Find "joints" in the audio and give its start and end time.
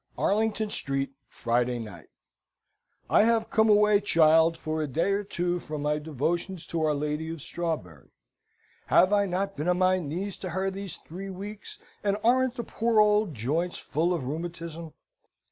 13.35-13.77